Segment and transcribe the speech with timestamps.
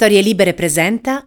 [0.00, 1.24] Storie Libere presenta.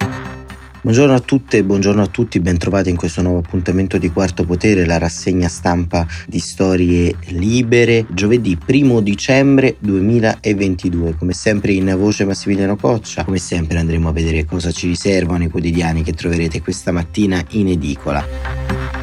[0.80, 4.96] Buongiorno a tutte buongiorno a tutti, bentrovati in questo nuovo appuntamento di Quarto Potere, la
[4.96, 11.16] rassegna stampa di Storie Libere, giovedì 1 dicembre 2022.
[11.16, 15.50] Come sempre in voce Massimiliano Coccia, come sempre andremo a vedere cosa ci riservano i
[15.50, 19.01] quotidiani che troverete questa mattina in edicola.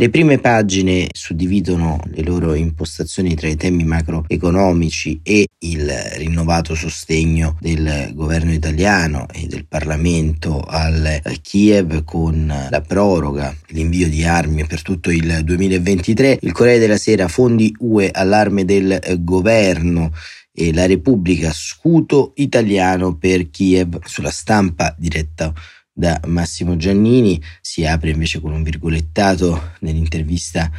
[0.00, 7.56] Le prime pagine suddividono le loro impostazioni tra i temi macroeconomici e il rinnovato sostegno
[7.60, 14.82] del governo italiano e del Parlamento al Kiev con la proroga, l'invio di armi per
[14.82, 16.38] tutto il 2023.
[16.42, 20.12] Il Corriere della Sera fondi UE allarme del governo
[20.52, 25.52] e la Repubblica scudo italiano per Kiev sulla stampa diretta
[25.98, 30.70] da Massimo Giannini, si apre invece con un virgolettato nell'intervista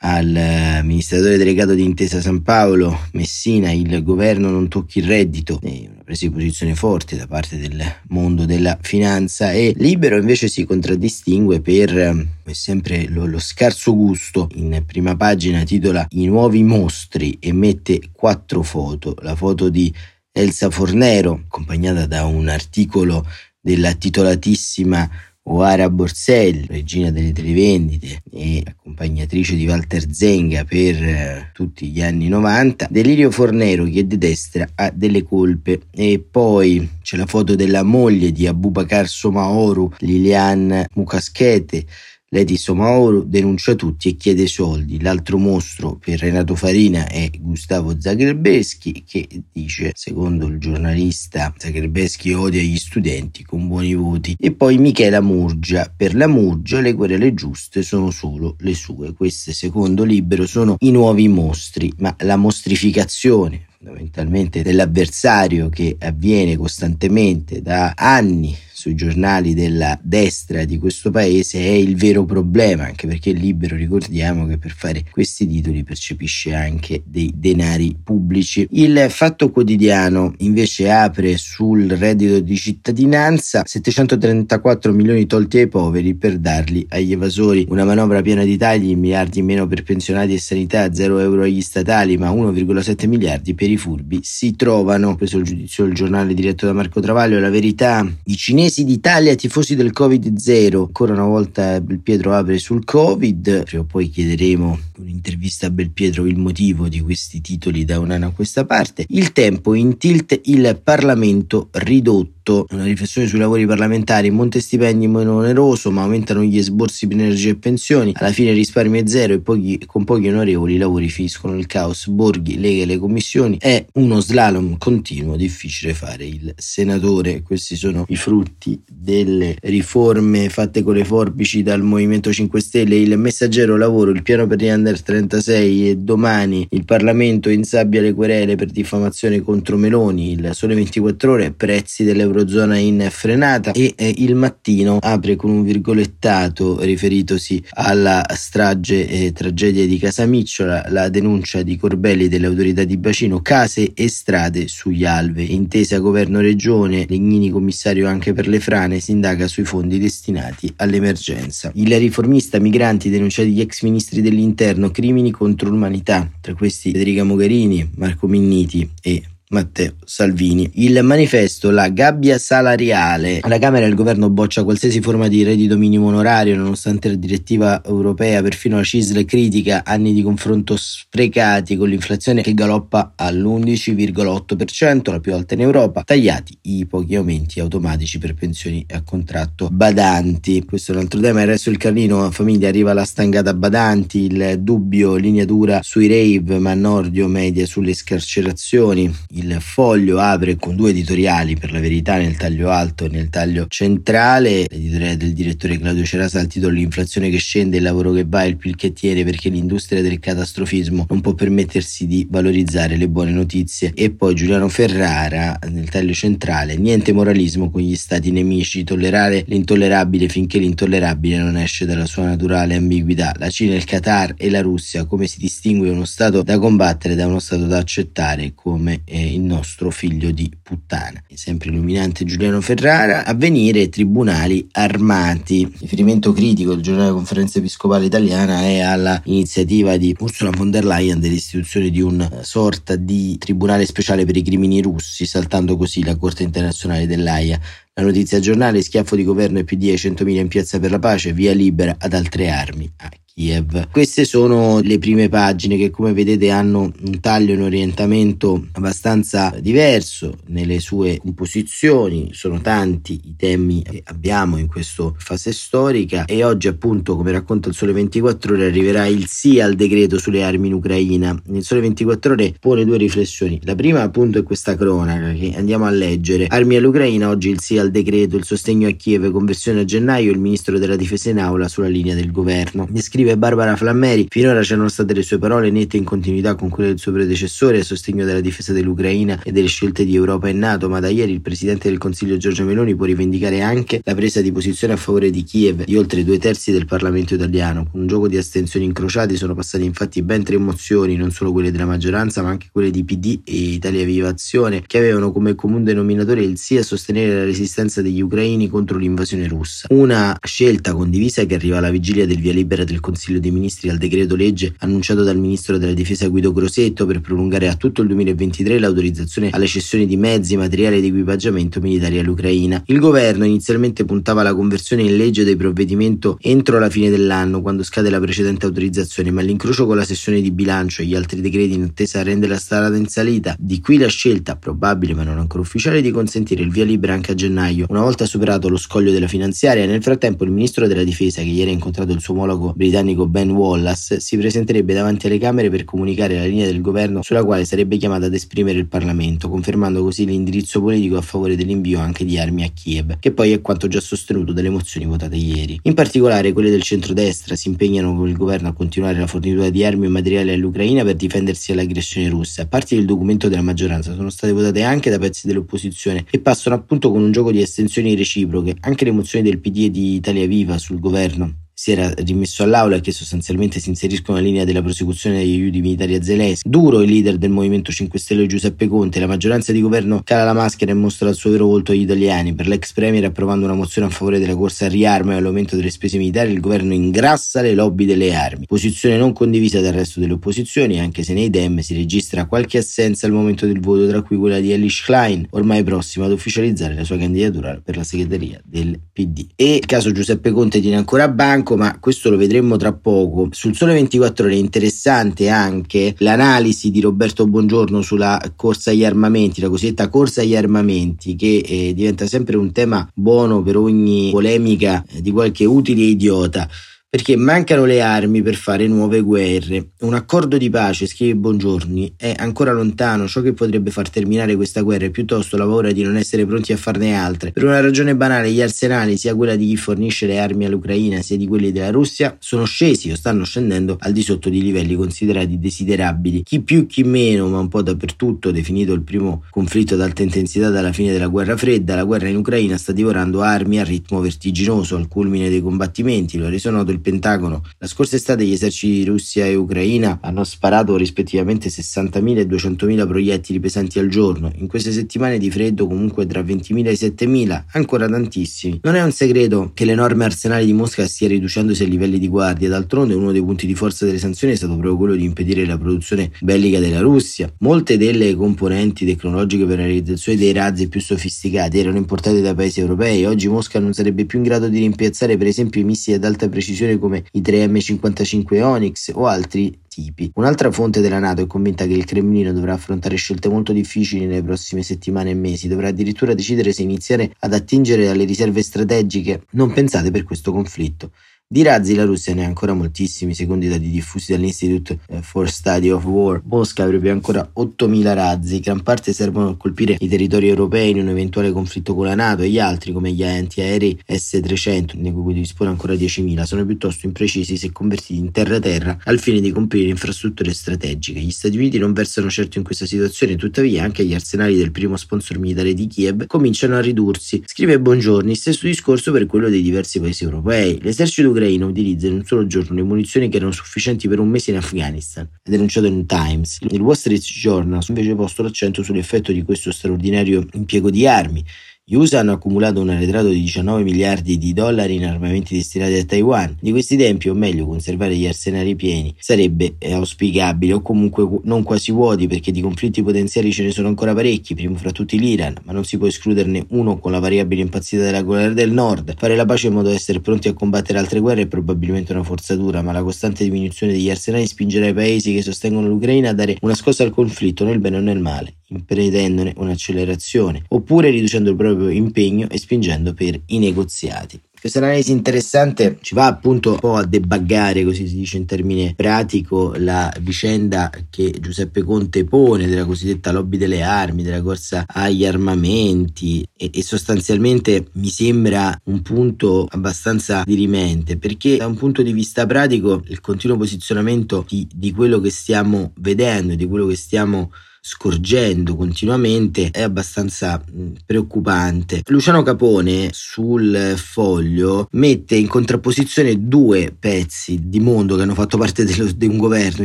[0.00, 5.58] al eh, amministratore delegato di Intesa San Paolo, Messina, il governo non tocchi il reddito,
[5.62, 10.66] una presa di posizione forte da parte del mondo della finanza e Libero invece si
[10.66, 14.50] contraddistingue per, come sempre, lo, lo scarso gusto.
[14.56, 19.90] In prima pagina titola I nuovi mostri e mette quattro foto, la foto di
[20.30, 23.26] Elsa Fornero, accompagnata da un articolo
[23.66, 25.10] della titolatissima
[25.48, 32.28] Oara Borsell, regina delle televendite e accompagnatrice di Walter Zenga per eh, tutti gli anni
[32.28, 35.80] 90, Delirio Fornero che de destra ha delle colpe.
[35.90, 41.86] E poi c'è la foto della moglie di Abubakar Somaoru, Lilian Mukaschete,
[42.30, 45.00] Lady Somaoro denuncia tutti e chiede soldi.
[45.00, 52.60] L'altro mostro per Renato Farina è Gustavo Zagrebeschi che dice, secondo il giornalista, Zagrebeschi odia
[52.60, 54.34] gli studenti con buoni voti.
[54.40, 55.92] E poi Michela Murgia.
[55.96, 59.14] Per la Murgia le querele giuste sono solo le sue.
[59.14, 67.62] Queste, secondo Libero, sono i nuovi mostri, ma la mostrificazione fondamentalmente dell'avversario che avviene costantemente
[67.62, 73.32] da anni sui giornali della destra di questo paese è il vero problema, anche perché
[73.32, 78.68] libero ricordiamo che per fare questi titoli percepisce anche dei denari pubblici.
[78.72, 86.36] Il Fatto Quotidiano invece apre sul reddito di cittadinanza 734 milioni tolti ai poveri per
[86.36, 90.92] darli agli evasori, una manovra piena di tagli, miliardi in meno per pensionati e sanità,
[90.92, 95.16] 0 euro agli statali, ma 1,7 miliardi per i furbi si trovano.
[95.16, 99.34] Preso il giudizio del giornale diretto da Marco Travaglio, la verità, i cinesi Tifosi d'Italia,
[99.36, 100.76] tifosi del Covid-0.
[100.76, 103.62] Ancora una volta Belpietro apre sul Covid.
[103.62, 108.26] Prima o poi chiederemo un'intervista a Belpietro il motivo di questi titoli da un anno
[108.26, 109.04] a questa parte.
[109.10, 115.08] Il tempo in tilt il Parlamento ridotto fatto una riflessione sui lavori parlamentari, monte stipendi
[115.08, 119.34] meno oneroso, ma aumentano gli esborsi per energia e pensioni, alla fine risparmio è zero
[119.34, 123.56] e pochi, con pochi onorevoli i lavori finiscono nel caos, Borghi, Lega e le commissioni,
[123.58, 130.82] è uno slalom continuo, difficile fare il senatore, questi sono i frutti delle riforme fatte
[130.84, 135.02] con le forbici dal Movimento 5 Stelle, il messaggero lavoro, il piano per gli under
[135.02, 141.32] 36 e domani il Parlamento insabbia le querele per diffamazione contro Meloni, il sole 24
[141.32, 147.62] ore, prezzi dell'euro Eurozona in frenata e eh, il mattino apre con un virgolettato riferitosi
[147.70, 153.92] alla strage e tragedia di Casamicciola, la denuncia di Corbelli delle autorità di bacino, case
[153.94, 155.44] e strade sugli alve.
[155.44, 161.70] Intesa governo-regione, Legnini commissario anche per le frane, si indaga sui fondi destinati all'emergenza.
[161.74, 167.92] Il riformista migranti denunciati gli ex ministri dell'interno, crimini contro l'umanità, tra questi Federica Mogherini,
[167.94, 170.68] Marco Minniti e Matteo Salvini.
[170.74, 173.38] Il manifesto La gabbia salariale.
[173.42, 178.42] Alla Camera il governo boccia qualsiasi forma di reddito minimo onorario nonostante la direttiva europea,
[178.42, 185.32] perfino la CISL critica anni di confronto sprecati con l'inflazione che galoppa all'11,8%, la più
[185.32, 190.64] alta in Europa, tagliati i pochi aumenti automatici per pensioni a contratto badanti.
[190.64, 194.56] Questo è un altro tema, il resto del carlino, famiglia arriva la stangata badanti, il
[194.58, 200.90] dubbio linea dura sui rave, ma Nordio media sulle scarcerazioni il foglio apre con due
[200.90, 204.66] editoriali per la verità nel taglio alto e nel taglio centrale.
[204.68, 208.56] L'editoriale del direttore Claudio Cerasa al titolo L'inflazione che scende, il lavoro che va, il
[208.56, 213.92] PIL che tiene perché l'industria del catastrofismo non può permettersi di valorizzare le buone notizie.
[213.94, 220.28] E poi Giuliano Ferrara nel taglio centrale, niente moralismo con gli stati nemici, tollerare l'intollerabile
[220.28, 223.34] finché l'intollerabile non esce dalla sua naturale ambiguità.
[223.38, 227.26] La Cina, il Qatar e la Russia, come si distingue uno stato da combattere da
[227.26, 231.22] uno stato da accettare come eh, il nostro figlio di puttana.
[231.34, 235.70] Sempre illuminante Giuliano Ferrara, avvenire tribunali armati.
[235.80, 241.20] Riferimento critico del giornale Conferenza Episcopale Italiana è alla iniziativa di Ursula von der Leyen
[241.20, 246.42] dell'istituzione di una sorta di tribunale speciale per i crimini russi, saltando così la Corte
[246.42, 247.60] internazionale dell'AIA.
[247.94, 251.32] La notizia giornale, schiaffo di governo e PD ai 100.000 in piazza per la pace,
[251.32, 252.90] via libera ad altre armi.
[252.96, 253.10] Ah,
[253.46, 253.90] Kiev.
[253.90, 259.54] Queste sono le prime pagine che come vedete hanno un taglio e un orientamento abbastanza
[259.60, 266.44] diverso nelle sue composizioni, sono tanti i temi che abbiamo in questa fase storica e
[266.44, 270.68] oggi appunto come racconta il Sole 24 ore arriverà il sì al decreto sulle armi
[270.68, 271.38] in Ucraina.
[271.52, 275.84] Il Sole 24 ore pone due riflessioni, la prima appunto è questa cronaca che andiamo
[275.84, 279.84] a leggere, armi all'Ucraina, oggi il sì al decreto, il sostegno a Kiev, conversione a
[279.84, 282.88] gennaio, il ministro della difesa in aula sulla linea del governo.
[282.88, 286.90] Descrive scrive Barbara Flammeri, finora c'erano state le sue parole nette in continuità con quelle
[286.90, 290.88] del suo predecessore a sostegno della difesa dell'Ucraina e delle scelte di Europa e NATO,
[290.88, 294.52] ma da ieri il presidente del Consiglio Giorgio Meloni può rivendicare anche la presa di
[294.52, 297.88] posizione a favore di Kiev di oltre due terzi del Parlamento italiano.
[297.90, 301.72] Con un gioco di astensioni incrociati sono passate infatti ben tre mozioni, non solo quelle
[301.72, 305.82] della maggioranza, ma anche quelle di PD e Italia Viva Azione, che avevano come comune
[305.82, 309.88] denominatore il sì a sostenere la resistenza degli ucraini contro l'invasione russa.
[309.90, 313.88] Una scelta condivisa che arriva alla vigilia del via libera del Consiglio Consiglio dei Ministri
[313.88, 318.08] al decreto legge annunciato dal Ministro della Difesa Guido Crosetto per prolungare a tutto il
[318.08, 322.82] 2023 l'autorizzazione alle cessioni di mezzi, materiali ed equipaggiamento militari all'Ucraina.
[322.84, 327.82] Il governo inizialmente puntava alla conversione in legge del provvedimento entro la fine dell'anno, quando
[327.82, 331.72] scade la precedente autorizzazione, ma l'incrocio con la sessione di bilancio e gli altri decreti
[331.72, 333.56] in attesa rende la strada in salita.
[333.58, 337.32] Di qui la scelta, probabile ma non ancora ufficiale, di consentire il via libera anche
[337.32, 339.86] a gennaio, una volta superato lo scoglio della finanziaria.
[339.86, 343.26] Nel frattempo il Ministro della Difesa, che ieri ha incontrato il suo omologo britannico britannico
[343.26, 347.64] Ben Wallace si presenterebbe davanti alle Camere per comunicare la linea del governo sulla quale
[347.64, 352.38] sarebbe chiamato ad esprimere il Parlamento, confermando così l'indirizzo politico a favore dell'invio anche di
[352.38, 355.78] armi a Kiev, che poi è quanto già sostenuto dalle mozioni votate ieri.
[355.82, 359.84] In particolare quelle del centrodestra si impegnano con il governo a continuare la fornitura di
[359.84, 362.62] armi e materiali all'Ucraina per difendersi dall'aggressione russa.
[362.62, 366.74] A parte il documento della maggioranza sono state votate anche da pezzi dell'opposizione e passano
[366.74, 368.76] appunto con un gioco di estensioni reciproche.
[368.80, 372.96] Anche le mozioni del PD e di Italia Viva sul governo si era rimesso all'aula
[372.96, 376.66] e che sostanzialmente si inseriscono nella linea della prosecuzione degli aiuti militari a Zelensky.
[376.66, 380.54] Duro il leader del Movimento 5 Stelle Giuseppe Conte, la maggioranza di governo cala la
[380.54, 382.54] maschera e mostra il suo vero volto agli italiani.
[382.54, 385.90] Per l'ex premier approvando una mozione a favore della corsa al riarmo e all'aumento delle
[385.90, 388.64] spese militari, il governo ingrassa le lobby delle armi.
[388.64, 393.26] Posizione non condivisa dal resto delle opposizioni, anche se nei Dem si registra qualche assenza
[393.26, 397.04] al momento del voto, tra cui quella di Elish Klein, ormai prossima ad ufficializzare la
[397.04, 399.48] sua candidatura per la segreteria del PD.
[399.54, 403.48] E il caso Giuseppe Conte tiene ancora banco bianco, ma questo lo vedremo tra poco.
[403.50, 409.60] Sul Sole 24 ore è interessante anche l'analisi di Roberto Bongiorno sulla corsa agli armamenti,
[409.60, 415.04] la cosiddetta corsa agli armamenti, che eh, diventa sempre un tema buono per ogni polemica
[415.20, 416.68] di qualche utile idiota
[417.16, 419.92] perché mancano le armi per fare nuove guerre.
[420.00, 424.82] Un accordo di pace, scrive Bongiorni, è ancora lontano, ciò che potrebbe far terminare questa
[424.82, 427.52] guerra è piuttosto la paura di non essere pronti a farne altre.
[427.52, 431.38] Per una ragione banale, gli arsenali, sia quella di chi fornisce le armi all'Ucraina sia
[431.38, 435.58] di quelli della Russia, sono scesi o stanno scendendo al di sotto di livelli considerati
[435.58, 436.42] desiderabili.
[436.42, 440.68] Chi più chi meno, ma un po' dappertutto, definito il primo conflitto ad alta intensità
[440.68, 444.96] dalla fine della guerra fredda, la guerra in Ucraina sta divorando armi a ritmo vertiginoso,
[444.96, 447.62] al culmine dei combattimenti, lo ha reso noto il Pentagono.
[447.78, 453.06] La scorsa estate gli eserciti di Russia e Ucraina hanno sparato rispettivamente 60.000 e 200.000
[453.06, 454.50] proiettili pesanti al giorno.
[454.56, 458.80] In queste settimane di freddo comunque tra 20.000 e 7.000, ancora tantissimi.
[458.82, 462.68] Non è un segreto che l'enorme arsenale di Mosca stia riducendosi a livelli di guardia,
[462.68, 465.78] d'altronde uno dei punti di forza delle sanzioni è stato proprio quello di impedire la
[465.78, 467.52] produzione bellica della Russia.
[467.58, 472.80] Molte delle componenti tecnologiche per la realizzazione dei razzi più sofisticati erano importate da paesi
[472.80, 473.24] europei.
[473.26, 476.48] Oggi Mosca non sarebbe più in grado di rimpiazzare per esempio i missili ad alta
[476.48, 480.30] precisione come i 3M55 Onyx o altri tipi.
[480.34, 484.42] Un'altra fonte della Nato è convinta che il Cremlino dovrà affrontare scelte molto difficili nelle
[484.42, 489.72] prossime settimane e mesi, dovrà addirittura decidere se iniziare ad attingere alle riserve strategiche non
[489.72, 491.10] pensate per questo conflitto.
[491.48, 495.48] Di razzi la Russia ne ha ancora moltissimi, secondo i dati diffusi dall'Institute eh, for
[495.48, 496.42] Study of War.
[496.44, 501.08] Mosca avrebbe ancora 8.000 razzi, gran parte servono a colpire i territori europei in un
[501.08, 505.70] eventuale conflitto con la Nato e gli altri, come gli antiaerei S-300, di cui dispone
[505.70, 511.20] ancora 10.000, sono piuttosto imprecisi se convertiti in terra-terra al fine di comprire infrastrutture strategiche.
[511.20, 514.96] Gli Stati Uniti non versano certo in questa situazione, tuttavia anche gli arsenali del primo
[514.96, 517.44] sponsor militare di Kiev cominciano a ridursi.
[517.46, 520.80] Scrive Buongiorni, stesso discorso per quello dei diversi paesi europei.
[520.82, 524.50] L'esercito l'Ucraina utilizza in un solo giorno le munizioni che erano sufficienti per un mese
[524.50, 526.58] in Afghanistan, è denunciato in Times.
[526.70, 531.44] Il Wall Street Journal invece posto l'accento sull'effetto di questo straordinario impiego di armi
[531.88, 536.04] gli USA hanno accumulato un arretrato di 19 miliardi di dollari in armamenti destinati a
[536.04, 536.56] Taiwan.
[536.60, 541.92] Di questi tempi, o meglio, conservare gli arsenali pieni sarebbe auspicabile o comunque non quasi
[541.92, 545.70] vuoti perché di conflitti potenziali ce ne sono ancora parecchi, primo fra tutti l'Iran, ma
[545.70, 549.14] non si può escluderne uno con la variabile impazzita della Corea del Nord.
[549.16, 552.24] Fare la pace in modo da essere pronti a combattere altre guerre è probabilmente una
[552.24, 556.56] forzatura, ma la costante diminuzione degli arsenali spingerà i paesi che sostengono l'Ucraina a dare
[556.62, 561.88] una scossa al conflitto nel bene o nel male impedendone un'accelerazione, oppure riducendo il proprio
[561.88, 564.40] impegno e spingendo per i negoziati.
[564.58, 568.94] Questa analisi interessante ci va appunto un po' a debuggare, così si dice in termine
[568.96, 575.24] pratico, la vicenda che Giuseppe Conte pone della cosiddetta lobby delle armi, della corsa agli
[575.24, 582.12] armamenti e, e sostanzialmente mi sembra un punto abbastanza dirimente perché da un punto di
[582.12, 587.52] vista pratico il continuo posizionamento di, di quello che stiamo vedendo, di quello che stiamo
[587.88, 590.60] scorgendo continuamente è abbastanza
[591.04, 592.02] preoccupante.
[592.06, 598.84] Luciano Capone sul foglio mette in contrapposizione due pezzi di mondo che hanno fatto parte
[598.84, 599.84] dello, di un governo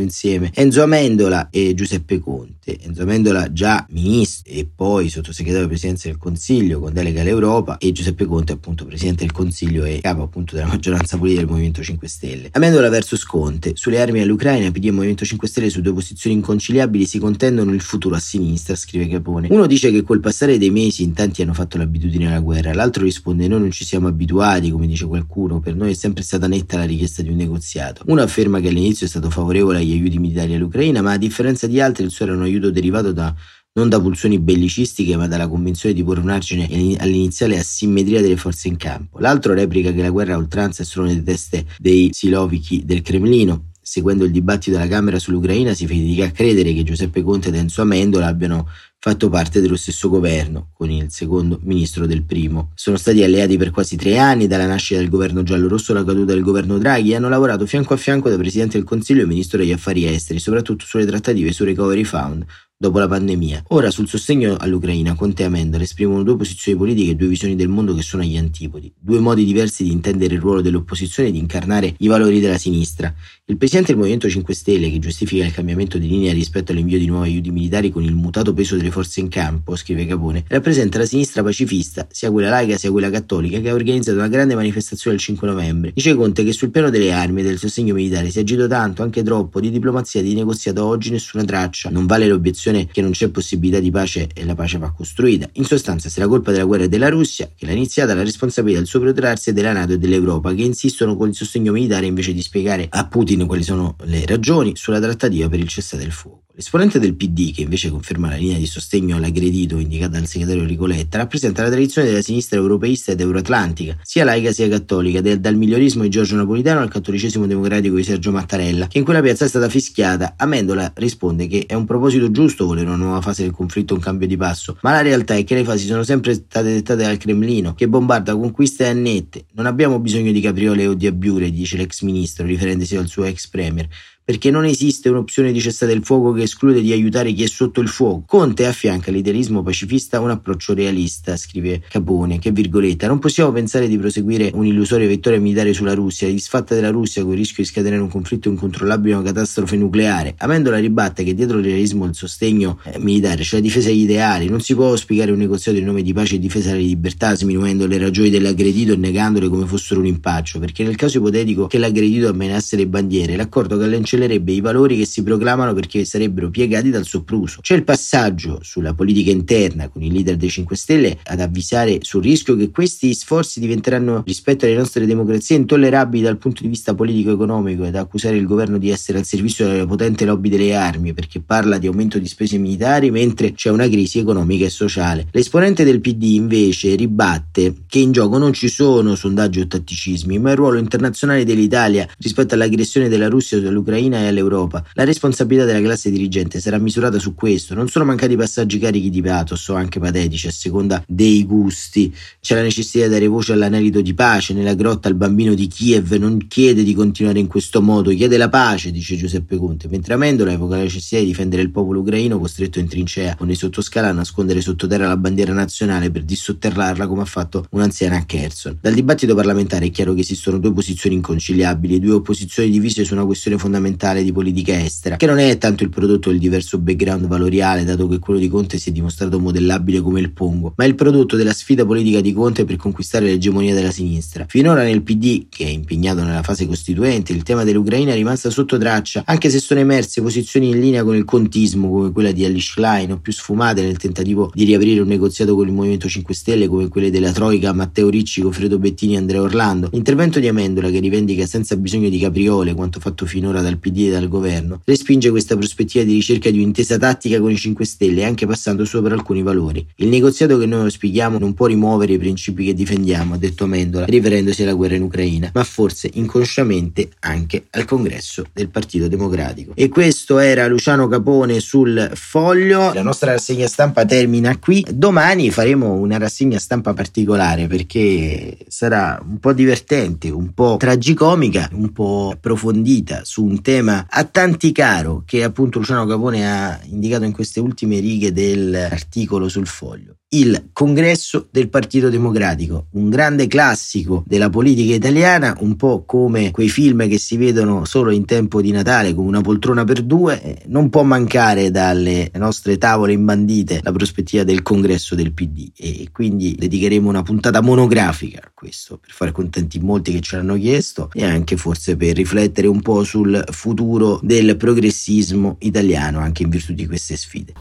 [0.00, 2.76] insieme, Enzo Amendola e Giuseppe Conte.
[2.80, 7.92] Enzo Amendola già ministro e poi sottosegretario di presidenza del Consiglio con delega all'Europa e
[7.92, 12.08] Giuseppe Conte appunto presidente del Consiglio e capo appunto della maggioranza politica del Movimento 5
[12.08, 12.48] Stelle.
[12.50, 13.74] Amendola versus Conte.
[13.76, 17.80] Sulle armi all'Ucraina, PD e Movimento 5 Stelle su due posizioni inconciliabili si contendono il
[17.92, 19.48] futuro a sinistra, scrive Capone.
[19.50, 23.04] Uno dice che col passare dei mesi in tanti hanno fatto l'abitudine alla guerra, l'altro
[23.04, 26.78] risponde noi non ci siamo abituati, come dice qualcuno, per noi è sempre stata netta
[26.78, 28.02] la richiesta di un negoziato.
[28.06, 31.80] Uno afferma che all'inizio è stato favorevole agli aiuti militari all'Ucraina, ma a differenza di
[31.80, 33.34] altri il suo era un aiuto derivato da
[33.74, 36.68] non da pulsioni bellicistiche ma dalla convinzione di porre un argine
[36.98, 39.18] all'iniziale asimmetria delle forze in campo.
[39.18, 43.71] L'altro replica che la guerra a oltranza è solo nelle teste dei silovichi del Cremlino
[43.82, 47.82] seguendo il dibattito della Camera sull'Ucraina, si fatica a credere che Giuseppe Conte ed Enzo
[47.82, 52.70] Amendola abbiano fatto parte dello stesso governo, con il secondo ministro del primo.
[52.76, 56.42] Sono stati alleati per quasi tre anni, dalla nascita del governo giallo-rosso alla caduta del
[56.42, 59.72] governo Draghi, e hanno lavorato fianco a fianco da Presidente del Consiglio e Ministro degli
[59.72, 62.44] Affari Esteri, soprattutto sulle trattative su Recovery Fund,
[62.82, 63.62] dopo la pandemia.
[63.68, 67.68] Ora sul sostegno all'Ucraina, Conte e Amendola esprimono due posizioni politiche e due visioni del
[67.68, 71.38] mondo che sono agli antipodi, due modi diversi di intendere il ruolo dell'opposizione e di
[71.38, 73.14] incarnare i valori della sinistra.
[73.44, 77.06] Il presidente del Movimento 5 Stelle, che giustifica il cambiamento di linea rispetto all'invio di
[77.06, 81.06] nuovi aiuti militari con il mutato peso delle forze in campo, scrive Capone, rappresenta la
[81.06, 85.22] sinistra pacifista, sia quella laica sia quella cattolica, che ha organizzato una grande manifestazione il
[85.22, 85.92] 5 novembre.
[85.94, 89.04] Dice Conte che sul piano delle armi e del sostegno militare si è agito tanto,
[89.04, 91.88] anche troppo, di diplomazia di negoziato oggi nessuna traccia.
[91.90, 95.48] Non vale l'obiezione che non c'è possibilità di pace e la pace va costruita.
[95.54, 98.80] In sostanza, se la colpa della guerra è della Russia, che l'ha iniziata, la responsabilità
[98.80, 102.32] del suo protrarsi è della Nato e dell'Europa, che insistono con il sostegno militare invece
[102.32, 106.42] di spiegare a Putin quali sono le ragioni sulla trattativa per il cessate del fuoco.
[106.54, 111.16] L'esponente del PD, che invece conferma la linea di sostegno all'aggredito indicata dal segretario Ricoletta,
[111.16, 116.10] rappresenta la tradizione della sinistra europeista ed euroatlantica, sia laica sia cattolica, dal migliorismo di
[116.10, 120.34] Giorgio Napolitano al cattolicesimo democratico di Sergio Mattarella, che in quella piazza è stata fischiata.
[120.36, 124.26] Amendola risponde che è un proposito giusto volere una nuova fase del conflitto, un cambio
[124.26, 127.72] di passo, ma la realtà è che le fasi sono sempre state dettate dal Cremlino,
[127.72, 129.46] che bombarda conquiste annette.
[129.52, 133.48] Non abbiamo bisogno di capriole o di abbiure, dice l'ex ministro, riferendosi al suo ex
[133.48, 133.88] premier
[134.24, 137.80] perché non esiste un'opzione di cessate il fuoco che esclude di aiutare chi è sotto
[137.80, 138.22] il fuoco.
[138.26, 143.98] Conte affianca all'idealismo pacifista un approccio realista, scrive Capone, che virgoletta, non possiamo pensare di
[143.98, 148.08] proseguire un'illusoria vittoria militare sulla Russia, disfatta della Russia con il rischio di scatenare un
[148.08, 150.34] conflitto incontrollabile o una catastrofe nucleare.
[150.38, 154.02] Amendola ribatte che dietro il realismo e il sostegno eh, militare c'è la difesa agli
[154.02, 157.34] ideali, non si può auspicare un negoziato in nome di pace e difesa delle libertà
[157.34, 161.78] sminuendo le ragioni dell'aggredito e negandole come fossero un impaccio, perché nel caso ipotetico che
[161.78, 166.90] l'aggredito ammenasse le bandiere, l'accordo cancellerebbe cancellerebbe i valori che si proclamano perché sarebbero piegati
[166.90, 167.60] dal soppruso.
[167.62, 172.22] C'è il passaggio sulla politica interna con il leader dei 5 Stelle ad avvisare sul
[172.22, 177.84] rischio che questi sforzi diventeranno rispetto alle nostre democrazie intollerabili dal punto di vista politico-economico
[177.84, 181.78] ed accusare il governo di essere al servizio della potente lobby delle armi perché parla
[181.78, 185.26] di aumento di spese militari mentre c'è una crisi economica e sociale.
[185.30, 190.50] L'esponente del PD invece ribatte che in gioco non ci sono sondaggi o tatticismi ma
[190.50, 194.84] il ruolo internazionale dell'Italia rispetto all'aggressione della Russia sull'Ucraina all'Ucraina e all'Europa.
[194.94, 197.74] La responsabilità della classe dirigente sarà misurata su questo.
[197.74, 202.14] Non sono mancati passaggi carichi di pathos o anche patetici a seconda dei gusti.
[202.40, 204.54] C'è la necessità di dare voce all'anelito di pace.
[204.54, 208.48] Nella grotta il bambino di Kiev non chiede di continuare in questo modo, chiede la
[208.48, 212.78] pace, dice Giuseppe Conte, mentre Amendola evoca la necessità di difendere il popolo ucraino costretto
[212.78, 217.26] in trincea con i sottoscala a nascondere sottoterra la bandiera nazionale per dissotterrarla come ha
[217.26, 218.78] fatto un'anziana a Kherson.
[218.80, 223.24] Dal dibattito parlamentare è chiaro che esistono due posizioni inconciliabili, due opposizioni divise su una
[223.24, 227.84] questione fondamentale di politica estera, che non è tanto il prodotto del diverso background valoriale,
[227.84, 231.36] dato che quello di Conte si è dimostrato modellabile come il pongo, ma il prodotto
[231.36, 234.46] della sfida politica di Conte per conquistare l'egemonia della sinistra.
[234.48, 238.78] Finora nel PD, che è impegnato nella fase costituente, il tema dell'Ucraina è rimasto sotto
[238.78, 242.72] traccia, anche se sono emerse posizioni in linea con il contismo, come quella di Alice
[242.72, 246.66] Schlein, o più sfumate nel tentativo di riaprire un negoziato con il Movimento 5 Stelle,
[246.66, 249.88] come quelle della Troica, Matteo Ricci, Goffredo Bettini e Andrea Orlando.
[249.92, 254.10] L'intervento di Amendola, che rivendica senza bisogno di capriole quanto fatto finora dal PD e
[254.10, 258.46] dal governo, respinge questa prospettiva di ricerca di un'intesa tattica con i 5 Stelle, anche
[258.46, 259.84] passando sopra alcuni valori.
[259.96, 264.06] Il negoziato che noi auspichiamo non può rimuovere i principi che difendiamo, ha detto Amendola,
[264.06, 269.72] riferendosi alla guerra in Ucraina, ma forse inconsciamente anche al congresso del Partito Democratico.
[269.74, 272.92] E questo era Luciano Capone sul foglio.
[272.94, 274.86] La nostra rassegna stampa termina qui.
[274.88, 281.92] Domani faremo una rassegna stampa particolare perché sarà un po' divertente, un po' tragicomica, un
[281.92, 287.32] po' approfondita su un tema a tanti caro che appunto Luciano Capone ha indicato in
[287.32, 294.48] queste ultime righe dell'articolo sul foglio il congresso del Partito Democratico, un grande classico della
[294.48, 299.14] politica italiana, un po' come quei film che si vedono solo in tempo di Natale
[299.14, 304.42] come una poltrona per due, eh, non può mancare dalle nostre tavole imbandite la prospettiva
[304.44, 309.80] del congresso del PD e quindi dedicheremo una puntata monografica a questo per fare contenti
[309.80, 314.56] molti che ce l'hanno chiesto e anche forse per riflettere un po' sul futuro del
[314.56, 317.52] progressismo italiano anche in virtù di queste sfide.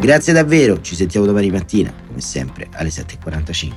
[0.00, 3.72] Grazie davvero, ci sentiamo domani mattina, come sempre, alle 7.45.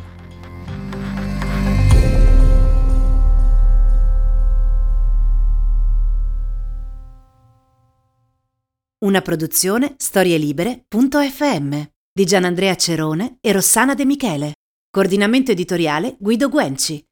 [8.99, 11.81] Una produzione storielibere.fm
[12.13, 14.53] di Gianandrea Cerone e Rossana De Michele.
[14.89, 17.05] Coordinamento editoriale Guido Guenci.